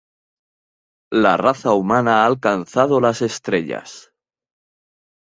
[1.25, 4.11] La raza humana ha alcanzado las estrellas.